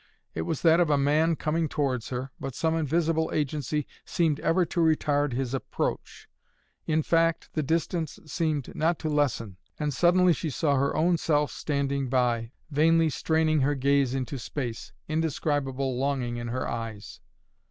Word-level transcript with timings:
It 0.33 0.41
was 0.41 0.63
that 0.63 0.79
of 0.79 0.89
a 0.89 0.97
man 0.97 1.35
coming 1.35 1.69
towards 1.69 2.09
her, 2.09 2.31
but 2.39 2.55
some 2.55 2.73
invisible 2.75 3.29
agency 3.31 3.85
seemed 4.03 4.39
ever 4.39 4.65
to 4.65 4.79
retard 4.79 5.33
his 5.33 5.53
approach. 5.53 6.27
In 6.87 7.03
fact 7.03 7.49
the 7.53 7.61
distance 7.61 8.17
seemed 8.25 8.73
not 8.73 8.97
to 8.97 9.09
lessen, 9.09 9.57
and 9.79 9.93
suddenly 9.93 10.33
she 10.33 10.49
saw 10.49 10.73
her 10.77 10.95
own 10.95 11.19
self 11.19 11.51
standing 11.51 12.09
by, 12.09 12.51
vainly 12.71 13.11
straining 13.11 13.61
her 13.61 13.75
gaze 13.75 14.15
into 14.15 14.39
space, 14.39 14.91
indescribable 15.07 15.95
longing 15.95 16.37
in 16.37 16.47
her 16.47 16.67
eyes. 16.67 17.19